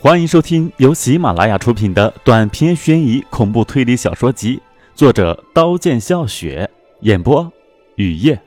[0.00, 4.62] 欢迎收听由喜马拉雅出品的短篇悬疑恐怖推理小说集，
[4.94, 7.50] 作者刀剑笑雪，演播
[7.96, 8.40] 雨夜。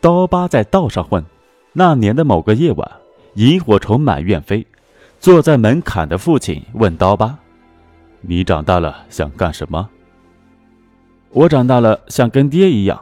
[0.00, 1.24] 刀疤在道上混。
[1.72, 2.90] 那年的某个夜晚，
[3.34, 4.66] 萤火虫满院飞。
[5.20, 7.38] 坐在门槛的父亲问刀疤
[8.22, 9.88] ：“你长大了想干什么？”
[11.30, 13.00] 我长大了想跟爹一样。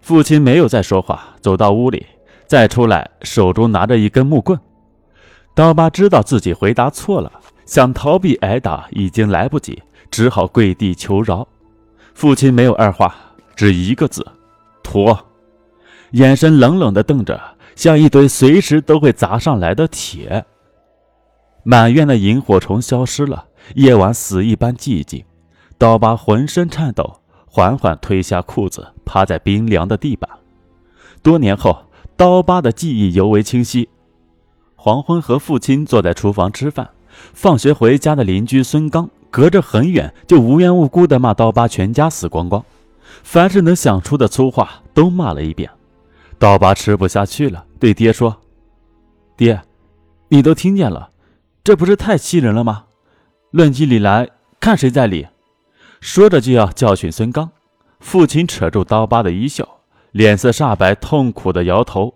[0.00, 2.06] 父亲没有再说话，走到屋里，
[2.46, 4.58] 再出来，手中拿着一根木棍。
[5.60, 7.30] 刀疤知道自己回答错了，
[7.66, 11.46] 想逃避挨打已经来不及，只好跪地求饶。
[12.14, 13.14] 父亲没有二话，
[13.54, 14.26] 只一个字：
[14.82, 15.26] 脱。
[16.12, 17.38] 眼神冷冷地瞪着，
[17.76, 20.46] 像一堆随时都会砸上来的铁。
[21.62, 25.22] 满院的萤火虫消失了，夜晚死一般寂静。
[25.76, 30.30] 刀疤浑身颤抖，缓缓褪下裤子，趴在冰凉的地板。
[31.22, 31.84] 多年后，
[32.16, 33.90] 刀疤的记忆尤为清晰。
[34.82, 36.88] 黄昏，和父亲坐在厨房吃饭。
[37.34, 42.64] 放学回家的邻居孙刚，隔着很远就无缘无故地骂刀疤全家死光光，
[43.22, 45.70] 凡是能想出的粗话都骂了一遍。
[46.38, 48.34] 刀疤吃不下去了，对爹说
[49.36, 49.60] ：“爹，
[50.28, 51.10] 你都听见了，
[51.62, 52.84] 这不是太气人了吗？
[53.50, 55.26] 论起理来，看谁在理。”
[56.00, 57.50] 说着就要教训孙刚。
[57.98, 59.68] 父亲扯住刀疤的衣袖，
[60.12, 62.14] 脸色煞白，痛苦地摇头。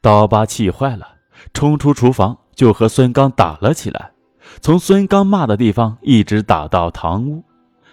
[0.00, 1.19] 刀疤气坏了。
[1.52, 4.12] 冲出厨房就和孙刚打了起来，
[4.60, 7.44] 从孙刚骂的地方一直打到堂屋。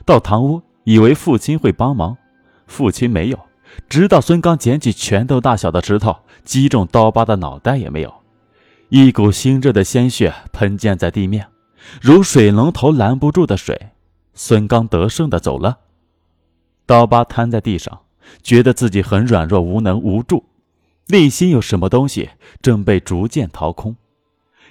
[0.05, 2.17] 到堂屋，以为父亲会帮忙，
[2.65, 3.39] 父亲没有。
[3.89, 8.13] 直到孙刚捡起拳头大小的石头击中刀疤的脑袋，也没有。
[8.89, 11.47] 一股腥热的鲜血喷溅在地面，
[12.01, 13.89] 如水龙头拦不住的水。
[14.33, 15.79] 孙刚得胜的走了。
[16.85, 17.99] 刀疤瘫在地上，
[18.41, 20.45] 觉得自己很软弱、无能、无助。
[21.09, 23.95] 内心有什么东西正被逐渐掏空，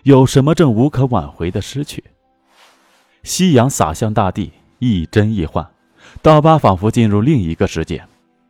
[0.03, 2.05] 有什么正无可挽回的失去。
[3.23, 5.67] 夕阳洒向大地，一真一幻，
[6.21, 8.05] 刀疤仿佛进入另一个世界，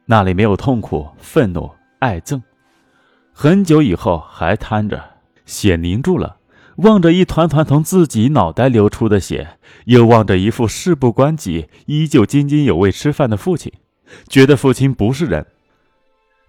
[0.07, 1.71] 那里没有痛苦、愤怒、
[2.01, 2.43] 爱憎。
[3.33, 5.03] 很久以后，还瘫着，
[5.45, 6.39] 血凝住了，
[6.79, 13.73] 望着一团团从自己脑袋流出的血，又望着一副事不关己、依旧津津有味吃饭的父亲，
[14.29, 15.47] 觉得父亲不是人。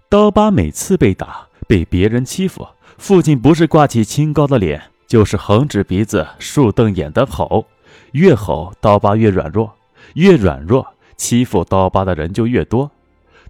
[0.10, 2.66] 刀疤每次被打、被别人欺负，
[2.98, 7.66] 父亲不是挂起清高的脸，就是横直鼻子、竖瞪眼的吼。
[8.14, 9.70] 越吼，刀疤越软弱；
[10.14, 12.90] 越软弱，欺负刀疤的人就越多。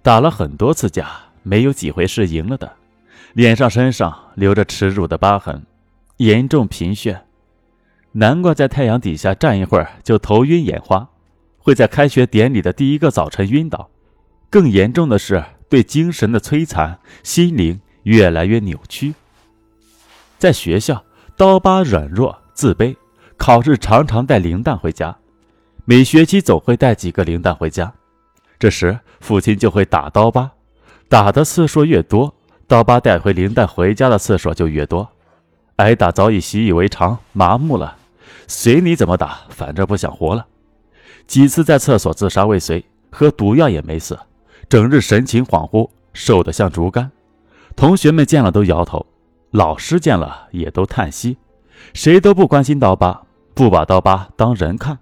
[0.01, 1.07] 打了很多次架，
[1.43, 2.71] 没有几回是赢了的。
[3.33, 5.63] 脸上、身上留着耻辱的疤痕，
[6.17, 7.21] 严重贫血，
[8.13, 11.07] 难怪在太阳底下站一会儿就头晕眼花，
[11.59, 13.91] 会在开学典礼的第一个早晨晕倒。
[14.49, 15.43] 更严重的是。
[15.69, 19.13] 对精神的摧残，心灵越来越扭曲。
[20.37, 21.03] 在学校，
[21.35, 22.95] 刀疤软弱、自卑，
[23.37, 25.17] 考试常常带零蛋回家，
[25.85, 27.93] 每学期总会带几个零蛋回家。
[28.59, 30.51] 这时，父亲就会打刀疤，
[31.09, 32.33] 打的次数越多，
[32.67, 35.09] 刀疤带回零蛋回家的次数就越多。
[35.77, 37.97] 挨打早已习以为常，麻木了，
[38.47, 40.47] 随你怎么打，反正不想活了。
[41.27, 44.17] 几次在厕所自杀未遂，喝毒药也没死。
[44.69, 47.11] 整日神情恍惚，瘦得像竹竿。
[47.75, 49.05] 同学们见了都摇头，
[49.51, 51.37] 老师见了也都叹息。
[51.93, 53.23] 谁都不关心刀疤，
[53.53, 54.97] 不把刀疤当人看。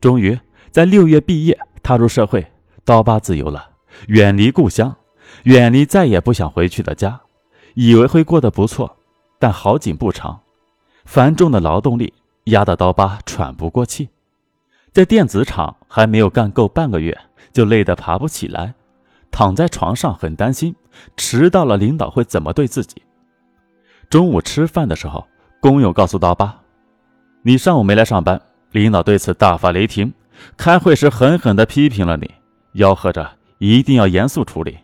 [0.00, 0.38] 终于
[0.70, 2.46] 在六月毕业，踏入社会，
[2.84, 3.70] 刀疤自由了，
[4.08, 4.94] 远离故乡，
[5.44, 7.20] 远离再也不想回去的家。
[7.74, 8.96] 以为会过得不错，
[9.38, 10.40] 但好景不长。
[11.04, 12.12] 繁重的劳动力
[12.44, 14.08] 压得刀疤喘不过气，
[14.96, 17.14] 在电子厂还没有干够半个月。
[17.52, 18.72] 就累得爬不起来，
[19.30, 20.74] 躺在床上很担心，
[21.18, 23.02] 迟到了领导会怎么对自己。
[24.08, 25.26] 中午吃饭的时候，
[25.60, 26.62] 工友告诉刀疤
[27.44, 28.40] ：“你上午没来上班，
[28.72, 30.14] 领导对此大发雷霆，
[30.56, 32.30] 开会时狠狠地批评了你，
[32.74, 34.78] 吆喝着一定要严肃处理。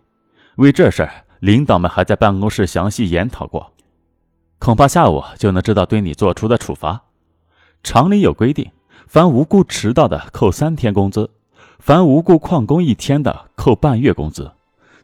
[0.56, 1.09] 为这事，
[1.41, 3.73] 领导们还在办公室详细研讨过，
[4.59, 7.03] 恐怕下午就能知道对你做出的处罚。
[7.82, 8.70] 厂里有规定，
[9.12, 11.29] 凡无故迟到的，扣三天工资。”
[11.79, 14.50] 凡无故旷工一天的，扣半月工资，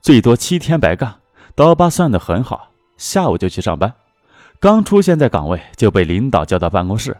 [0.01, 1.17] 最多七天白干。
[1.55, 3.93] 刀疤算得很好，下午就去上班。
[4.59, 7.19] 刚出现在岗位，就被领导叫到办公室，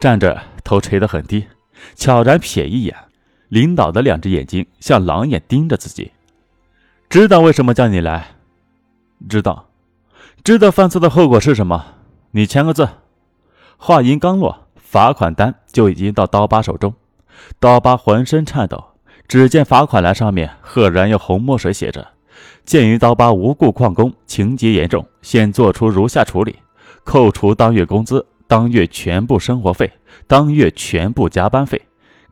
[0.00, 1.46] 站着，头垂得很低，
[1.94, 2.96] 悄然瞥一眼，
[3.46, 6.10] 领导的两只眼睛像狼眼盯着自己。
[7.08, 8.34] 知道为什么叫你来？
[9.28, 9.68] 知道，
[10.42, 11.86] 知道犯错的后果是什么？
[12.32, 12.88] 你签个字。
[13.76, 16.94] 话音刚落，罚款单就已经到刀疤手中。
[17.58, 18.82] 刀疤浑身颤抖，
[19.26, 22.06] 只见罚款栏上面赫然用红墨水写着
[22.64, 26.56] ：“鉴于刀疤无故旷工，情节严重，现作出如下处理：
[27.04, 29.92] 扣除当月工资，当月全部生活费，
[30.28, 31.82] 当月全部加班费，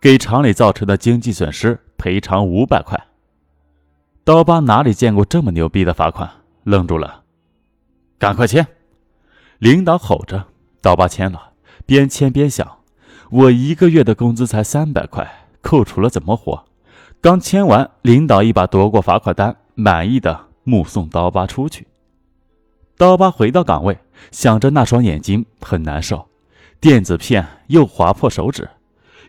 [0.01, 2.99] 给厂里造成的经济损失赔偿五百块。
[4.23, 6.31] 刀疤哪里见过这么牛逼的罚款，
[6.63, 7.25] 愣住了，
[8.19, 8.67] 赶快签！
[9.59, 10.47] 领导吼着，
[10.81, 11.51] 刀疤签了，
[11.87, 12.79] 边签边想：
[13.31, 16.65] 我一个月的工资才三百块，扣除了怎么活？
[17.21, 21.87] 刚签完，领导一把夺过罚款单，满意的目送刀疤出去。
[22.97, 23.99] 刀疤回到岗位，
[24.31, 26.29] 想着那双眼睛很难受，
[26.81, 28.69] 电子片又划破手指，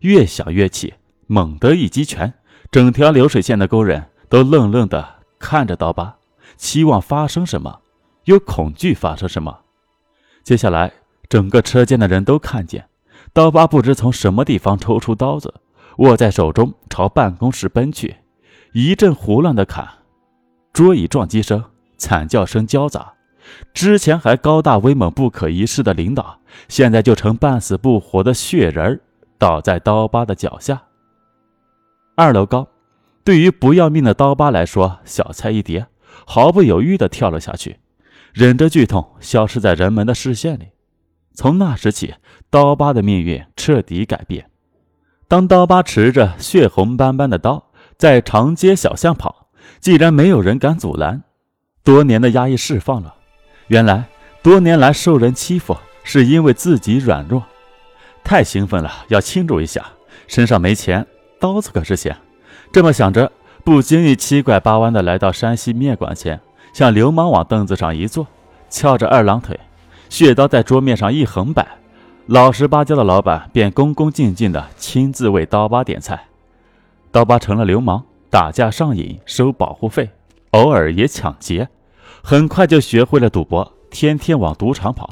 [0.02, 0.94] 越想越气，
[1.28, 2.34] 猛地一击拳，
[2.72, 6.18] 整条流水线的工人都愣愣的看着刀疤，
[6.58, 7.82] 期望发生什么，
[8.26, 9.62] 又恐惧发生什么。
[10.44, 10.92] 接下来，
[11.30, 12.88] 整个车间的人都看见，
[13.34, 15.54] 刀疤不知从什么地方抽出刀子，
[15.98, 18.16] 握在手中朝办公室奔去，
[18.74, 19.88] 一阵胡乱的砍，
[20.74, 21.64] 桌椅撞击声、
[21.98, 23.14] 惨叫声交杂。
[23.74, 29.00] 之前还高大威猛、不可一世的领导，现在就成半死不活的血人
[29.38, 30.82] 倒在刀疤的脚下。
[32.16, 32.68] 二楼高，
[33.24, 35.86] 对于不要命的刀疤来说，小菜一碟，
[36.26, 37.78] 毫不犹豫地跳了下去，
[38.34, 40.70] 忍着剧痛消失在人们的视线里。
[41.36, 42.16] 从那时起，
[42.50, 44.50] 刀疤的命运彻底改变。
[45.28, 49.48] 当刀疤持着血红斑斑的刀在长街小巷跑，
[49.80, 51.24] 既然没有人敢阻拦，
[51.84, 53.16] 多年的压抑释放了。
[53.68, 54.06] 原来
[54.42, 57.44] 多年来受人欺负，是因为自己软弱，
[58.24, 59.84] 太兴奋了，要庆祝一下。
[60.28, 61.06] 身上没钱，
[61.40, 62.16] 刀子可是钱。
[62.72, 63.32] 这么想着，
[63.64, 66.40] 不经意七拐八弯的来到山西面馆前，
[66.74, 68.28] 像流氓往凳子上一坐，
[68.70, 69.60] 翘着二郎腿，
[70.10, 71.68] 血刀在桌面上一横摆，
[72.28, 76.28] 老实巴交的老板便恭恭敬敬的亲自为刀疤点菜。
[77.12, 80.10] 刀疤成了流氓，打架上瘾，收保护费，
[80.52, 81.68] 偶尔也抢劫。
[82.22, 85.10] 很快就学会了赌博，天天往赌场跑，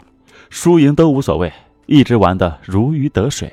[0.50, 1.52] 输赢都无所谓，
[1.86, 3.52] 一直玩得如鱼得水。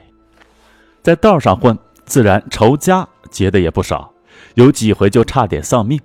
[1.03, 4.13] 在道上混，自然仇家结的也不少，
[4.55, 6.01] 有几回就差点丧命。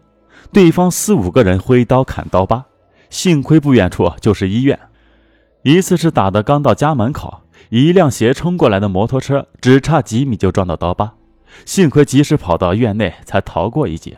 [0.52, 2.66] 对方四五个人挥刀砍刀疤，
[3.10, 4.80] 幸亏不远处就是医院。
[5.66, 11.12] 一次是打的刚到家门口，一辆斜冲过来的摩托车只差几米就撞到刀疤，
[11.66, 14.16] 幸亏及时跑到院内，才逃过一劫。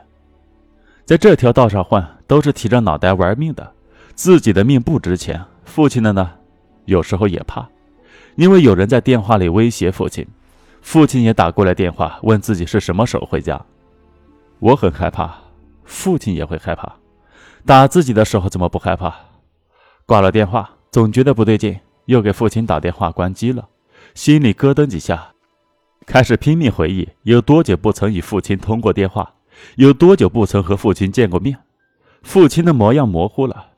[1.05, 3.71] 在这条道上混，都是提着脑袋玩命的，
[4.13, 6.29] 自己的命不值钱，父亲的呢，
[6.83, 7.65] 有时候也怕，
[8.35, 10.27] 因为有人在电话里威胁父亲，
[10.81, 13.57] 父亲也打过来电话问自己是什么时候回家。
[14.59, 15.33] 我很害怕，
[15.85, 16.97] 父亲也会害怕，
[17.65, 19.15] 打自己的时候怎么不害怕？
[20.05, 23.67] 挂了电话，总觉得不对劲，又给父亲打电话关机了，
[24.13, 25.29] 心里咯噔几下，
[26.05, 29.33] 开始拼命回忆有多久不曾与父亲通过电话。
[29.75, 31.57] 有多久不曾和父亲见过面？
[32.21, 33.69] 父亲的模样模糊了，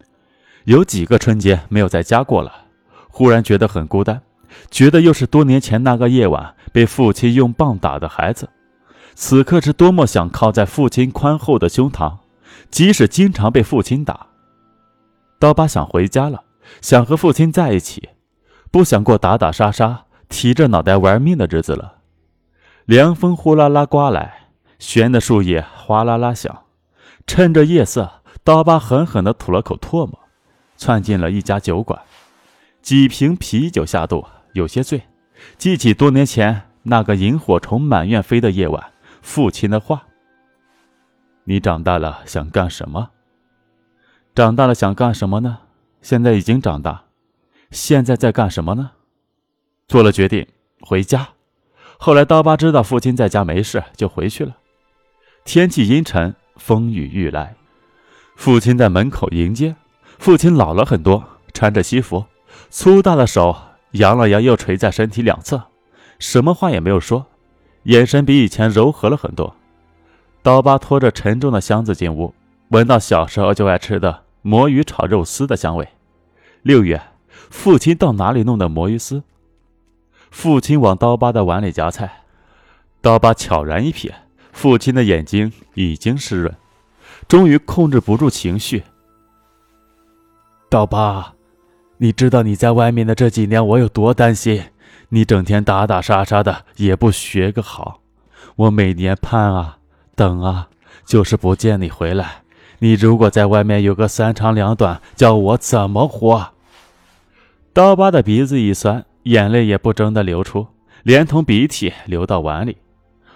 [0.66, 2.66] 有几个春节没有在家过了。
[3.08, 4.22] 忽然觉得很孤单，
[4.70, 8.50] 觉得又是多年前那个夜晚被父亲用棒打的孩子。
[9.16, 12.18] 此刻是多么想靠在父亲宽厚的胸膛，
[12.70, 14.28] 即使经常被父亲打。
[15.40, 16.44] 刀疤想回家了，
[16.82, 18.10] 想和父亲在一起，
[18.72, 21.96] 不想过打打杀杀、提着脑袋玩命的日子了。
[22.86, 24.38] 凉风呼啦啦刮来。
[24.80, 26.64] 悬的树叶哗啦啦响，
[27.28, 28.10] 趁着夜色，
[28.46, 30.18] 刀疤狠狠地吐了口唾沫，
[30.78, 32.02] 窜进了一家酒馆，
[32.82, 35.04] 几瓶啤酒下肚，有些醉，
[35.58, 38.82] 记起多年前那个萤火虫满院飞的夜晚，
[39.22, 40.04] 父亲的话
[41.44, 43.10] ：“你长大了想干什么？
[44.34, 45.58] 长大了想干什么呢？
[46.02, 47.06] 现在已经长大，
[47.72, 48.92] 现在在干什么呢？
[49.88, 50.48] 做了决定，
[50.82, 51.30] 回家。
[51.98, 54.58] 后来刀疤知道父亲在家没事，就回去了。”
[55.46, 57.56] 天气阴沉，风雨欲来。
[58.36, 59.76] 父亲在门口迎接。
[60.18, 62.26] 父亲老了很多，穿着西服，
[62.70, 63.56] 粗大的手
[63.92, 65.64] 扬了扬，又垂在身体两侧，
[66.20, 67.26] 什么话也没有说，
[67.84, 69.56] 眼神比以前柔和了很多。
[70.42, 72.34] 刀疤拖着沉重的箱子进屋，
[72.70, 75.88] 闻到小时候就爱吃的魔芋炒肉丝的香味。
[76.62, 77.02] 六月，
[77.50, 79.24] 父亲到哪里弄的魔芋丝？
[80.32, 82.24] 父亲往刀疤的碗里夹菜，
[83.02, 84.12] 刀疤悄然一瞥。
[84.52, 86.54] 父亲的眼睛已经湿润，
[87.28, 88.84] 终于控制不住情绪。
[90.70, 91.34] 刀疤，
[91.98, 94.64] 你知道你在外面的这几年我有多担心？
[95.10, 98.02] 你整天打打杀杀的，也不学个好。
[98.56, 99.78] 我每年盼啊
[100.16, 100.70] 等啊，
[101.06, 102.44] 就是不见你回来。
[102.80, 106.54] 你如果在外面有个三长两短，叫我怎么活？
[107.74, 110.68] 刀疤的鼻子一酸，眼泪也不争的流出，
[111.04, 112.78] 连同鼻涕流到碗里。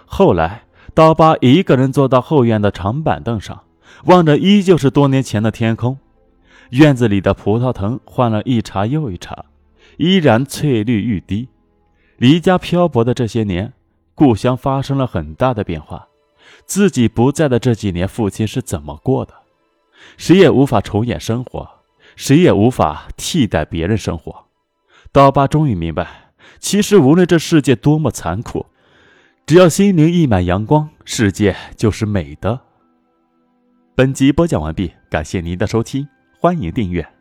[0.04, 0.62] 后来。
[0.92, 3.64] 刀疤一个人坐到后院的长板凳上，
[4.04, 5.98] 望着依旧是多年前的天空。
[6.70, 9.46] 院子里的葡萄藤换了一茬又一茬，
[9.96, 11.48] 依然翠绿欲滴。
[12.16, 13.72] 离家漂泊的这些年，
[14.14, 16.06] 故乡发生了很大的变化。
[16.66, 19.34] 自己不在的这几年，父亲是怎么过的？
[20.16, 21.68] 谁也无法重演生活，
[22.16, 24.46] 谁也无法替代别人生活。
[25.12, 28.66] 刀疤终于明白，其实无论这世界多么残酷，
[29.46, 32.60] 只要心灵溢满阳光，世界就是美的。
[33.94, 36.06] 本集播讲完毕，感谢您的收听，
[36.40, 37.13] 欢迎订阅。